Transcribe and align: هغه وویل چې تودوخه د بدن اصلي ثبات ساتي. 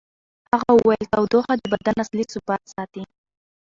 هغه 0.51 0.71
وویل 0.75 1.01
چې 1.05 1.11
تودوخه 1.13 1.53
د 1.57 1.63
بدن 1.73 1.95
اصلي 2.03 2.23
ثبات 2.33 2.61
ساتي. 2.73 3.03